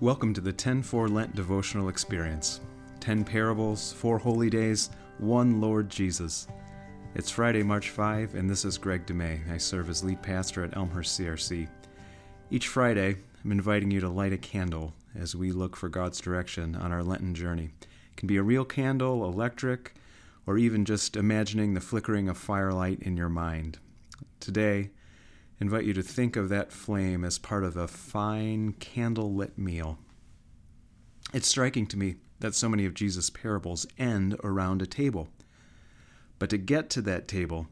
Welcome 0.00 0.32
to 0.32 0.40
the 0.40 0.50
10 0.50 0.82
4 0.82 1.08
Lent 1.08 1.34
devotional 1.34 1.90
experience 1.90 2.62
10 3.00 3.22
parables, 3.22 3.92
4 3.92 4.16
holy 4.16 4.48
days, 4.48 4.88
1 5.18 5.60
Lord 5.60 5.90
Jesus. 5.90 6.48
It's 7.14 7.28
Friday, 7.28 7.62
March 7.62 7.90
5, 7.90 8.34
and 8.34 8.48
this 8.48 8.64
is 8.64 8.78
Greg 8.78 9.04
DeMay. 9.04 9.52
I 9.52 9.58
serve 9.58 9.90
as 9.90 10.02
lead 10.02 10.22
pastor 10.22 10.64
at 10.64 10.74
Elmhurst 10.74 11.20
CRC. 11.20 11.68
Each 12.50 12.66
Friday, 12.66 13.16
I'm 13.44 13.52
inviting 13.52 13.90
you 13.90 14.00
to 14.00 14.08
light 14.08 14.32
a 14.32 14.38
candle 14.38 14.94
as 15.14 15.36
we 15.36 15.52
look 15.52 15.76
for 15.76 15.90
God's 15.90 16.18
direction 16.18 16.76
on 16.76 16.92
our 16.92 17.02
Lenten 17.02 17.34
journey. 17.34 17.68
It 17.82 18.16
can 18.16 18.26
be 18.26 18.38
a 18.38 18.42
real 18.42 18.64
candle, 18.64 19.26
electric, 19.26 19.92
or 20.46 20.56
even 20.56 20.86
just 20.86 21.14
imagining 21.14 21.74
the 21.74 21.80
flickering 21.82 22.26
of 22.30 22.38
firelight 22.38 23.02
in 23.02 23.18
your 23.18 23.28
mind. 23.28 23.78
Today, 24.40 24.92
invite 25.60 25.84
you 25.84 25.92
to 25.92 26.02
think 26.02 26.36
of 26.36 26.48
that 26.48 26.72
flame 26.72 27.24
as 27.24 27.38
part 27.38 27.64
of 27.64 27.76
a 27.76 27.86
fine 27.86 28.72
candle-lit 28.72 29.58
meal. 29.58 29.98
It's 31.32 31.48
striking 31.48 31.86
to 31.88 31.98
me 31.98 32.16
that 32.40 32.54
so 32.54 32.68
many 32.68 32.86
of 32.86 32.94
Jesus' 32.94 33.30
parables 33.30 33.86
end 33.98 34.36
around 34.42 34.82
a 34.82 34.86
table. 34.86 35.28
But 36.38 36.50
to 36.50 36.58
get 36.58 36.88
to 36.90 37.02
that 37.02 37.28
table, 37.28 37.68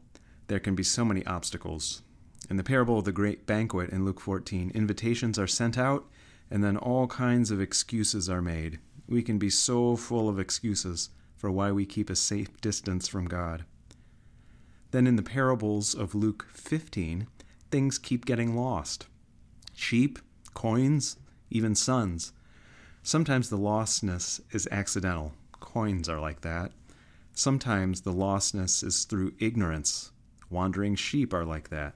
there 0.47 0.59
can 0.59 0.75
be 0.75 0.83
so 0.83 1.03
many 1.03 1.25
obstacles. 1.25 2.03
In 2.49 2.57
the 2.57 2.63
parable 2.63 2.99
of 2.99 3.05
the 3.05 3.11
great 3.11 3.45
banquet 3.45 3.89
in 3.89 4.05
Luke 4.05 4.19
14, 4.19 4.71
invitations 4.73 5.37
are 5.39 5.47
sent 5.47 5.77
out 5.77 6.05
and 6.51 6.63
then 6.63 6.77
all 6.77 7.07
kinds 7.07 7.51
of 7.51 7.59
excuses 7.59 8.29
are 8.29 8.41
made. 8.41 8.79
We 9.07 9.23
can 9.23 9.37
be 9.37 9.49
so 9.49 9.95
full 9.95 10.29
of 10.29 10.39
excuses 10.39 11.09
for 11.35 11.49
why 11.49 11.71
we 11.71 11.85
keep 11.85 12.09
a 12.09 12.15
safe 12.15 12.59
distance 12.61 13.07
from 13.07 13.25
God. 13.25 13.65
Then 14.91 15.07
in 15.07 15.15
the 15.15 15.23
parables 15.23 15.93
of 15.93 16.15
Luke 16.15 16.47
15, 16.53 17.27
things 17.71 17.97
keep 17.97 18.25
getting 18.25 18.55
lost 18.55 19.07
sheep, 19.73 20.19
coins, 20.53 21.17
even 21.49 21.73
sons. 21.73 22.33
Sometimes 23.01 23.49
the 23.49 23.57
lostness 23.57 24.41
is 24.51 24.67
accidental. 24.71 25.33
Coins 25.59 26.09
are 26.09 26.19
like 26.19 26.41
that. 26.41 26.71
Sometimes 27.33 28.01
the 28.01 28.11
lostness 28.11 28.83
is 28.83 29.05
through 29.05 29.33
ignorance. 29.39 30.11
Wandering 30.49 30.95
sheep 30.95 31.33
are 31.33 31.45
like 31.45 31.69
that. 31.69 31.93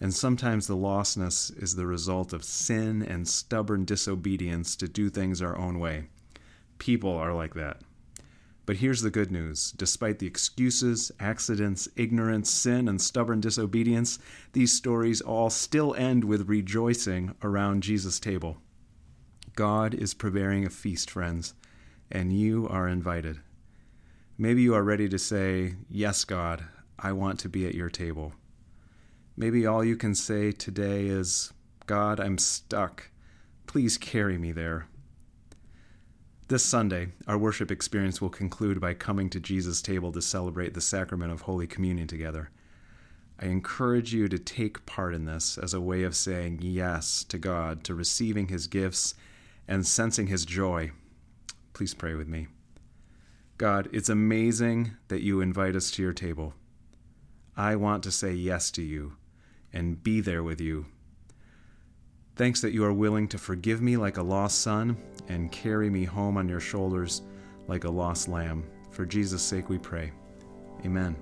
And 0.00 0.14
sometimes 0.14 0.66
the 0.66 0.76
lostness 0.76 1.50
is 1.60 1.74
the 1.74 1.86
result 1.86 2.32
of 2.32 2.44
sin 2.44 3.02
and 3.02 3.26
stubborn 3.26 3.84
disobedience 3.84 4.76
to 4.76 4.88
do 4.88 5.10
things 5.10 5.42
our 5.42 5.56
own 5.58 5.78
way. 5.78 6.06
People 6.78 7.12
are 7.12 7.34
like 7.34 7.54
that. 7.54 7.82
But 8.64 8.76
here's 8.76 9.02
the 9.02 9.10
good 9.10 9.32
news 9.32 9.72
despite 9.72 10.18
the 10.18 10.26
excuses, 10.26 11.10
accidents, 11.18 11.88
ignorance, 11.96 12.50
sin, 12.50 12.88
and 12.88 13.00
stubborn 13.00 13.40
disobedience, 13.40 14.18
these 14.52 14.72
stories 14.72 15.20
all 15.20 15.50
still 15.50 15.94
end 15.94 16.24
with 16.24 16.48
rejoicing 16.48 17.34
around 17.42 17.82
Jesus' 17.82 18.20
table. 18.20 18.58
God 19.54 19.94
is 19.94 20.14
preparing 20.14 20.64
a 20.64 20.70
feast, 20.70 21.10
friends, 21.10 21.54
and 22.10 22.32
you 22.32 22.68
are 22.68 22.88
invited. 22.88 23.40
Maybe 24.38 24.62
you 24.62 24.74
are 24.74 24.82
ready 24.82 25.08
to 25.08 25.18
say, 25.18 25.74
Yes, 25.90 26.24
God, 26.24 26.64
I 26.98 27.12
want 27.12 27.40
to 27.40 27.48
be 27.48 27.66
at 27.66 27.74
your 27.74 27.90
table. 27.90 28.32
Maybe 29.36 29.66
all 29.66 29.84
you 29.84 29.96
can 29.96 30.14
say 30.14 30.52
today 30.52 31.06
is, 31.06 31.52
God, 31.86 32.20
I'm 32.20 32.38
stuck. 32.38 33.10
Please 33.66 33.98
carry 33.98 34.38
me 34.38 34.52
there. 34.52 34.86
This 36.52 36.62
Sunday, 36.66 37.08
our 37.26 37.38
worship 37.38 37.70
experience 37.70 38.20
will 38.20 38.28
conclude 38.28 38.78
by 38.78 38.92
coming 38.92 39.30
to 39.30 39.40
Jesus' 39.40 39.80
table 39.80 40.12
to 40.12 40.20
celebrate 40.20 40.74
the 40.74 40.82
sacrament 40.82 41.32
of 41.32 41.40
Holy 41.40 41.66
Communion 41.66 42.06
together. 42.06 42.50
I 43.40 43.46
encourage 43.46 44.12
you 44.12 44.28
to 44.28 44.38
take 44.38 44.84
part 44.84 45.14
in 45.14 45.24
this 45.24 45.56
as 45.56 45.72
a 45.72 45.80
way 45.80 46.02
of 46.02 46.14
saying 46.14 46.58
yes 46.60 47.24
to 47.30 47.38
God, 47.38 47.84
to 47.84 47.94
receiving 47.94 48.48
His 48.48 48.66
gifts, 48.66 49.14
and 49.66 49.86
sensing 49.86 50.26
His 50.26 50.44
joy. 50.44 50.90
Please 51.72 51.94
pray 51.94 52.12
with 52.12 52.28
me. 52.28 52.48
God, 53.56 53.88
it's 53.90 54.10
amazing 54.10 54.90
that 55.08 55.22
you 55.22 55.40
invite 55.40 55.74
us 55.74 55.90
to 55.92 56.02
your 56.02 56.12
table. 56.12 56.52
I 57.56 57.76
want 57.76 58.02
to 58.02 58.10
say 58.10 58.34
yes 58.34 58.70
to 58.72 58.82
you 58.82 59.14
and 59.72 60.02
be 60.02 60.20
there 60.20 60.42
with 60.42 60.60
you. 60.60 60.84
Thanks 62.34 62.60
that 62.62 62.72
you 62.72 62.84
are 62.84 62.92
willing 62.92 63.28
to 63.28 63.38
forgive 63.38 63.82
me 63.82 63.96
like 63.96 64.16
a 64.16 64.22
lost 64.22 64.62
son 64.62 64.96
and 65.28 65.52
carry 65.52 65.90
me 65.90 66.04
home 66.04 66.36
on 66.36 66.48
your 66.48 66.60
shoulders 66.60 67.22
like 67.68 67.84
a 67.84 67.90
lost 67.90 68.28
lamb. 68.28 68.64
For 68.90 69.04
Jesus' 69.04 69.42
sake 69.42 69.68
we 69.68 69.78
pray. 69.78 70.12
Amen. 70.84 71.16